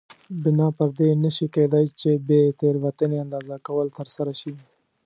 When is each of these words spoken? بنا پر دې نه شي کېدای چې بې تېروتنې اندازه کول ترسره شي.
بنا 0.43 0.67
پر 0.77 0.89
دې 0.97 1.09
نه 1.23 1.29
شي 1.35 1.47
کېدای 1.55 1.85
چې 1.99 2.09
بې 2.27 2.41
تېروتنې 2.59 3.17
اندازه 3.25 3.55
کول 3.67 3.87
ترسره 3.97 4.33
شي. 4.41 4.53